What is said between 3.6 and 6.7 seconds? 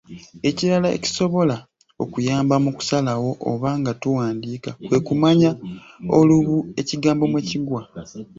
nga tuwandiika kwe kumanya olubu